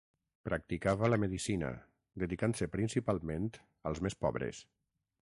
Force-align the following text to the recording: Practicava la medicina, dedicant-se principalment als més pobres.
Practicava 0.47 1.09
la 1.13 1.19
medicina, 1.23 1.69
dedicant-se 2.23 2.69
principalment 2.79 3.47
als 3.91 4.03
més 4.07 4.19
pobres. 4.27 4.65